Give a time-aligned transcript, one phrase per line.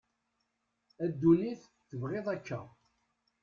[1.03, 2.59] a dunit tebγiḍ akka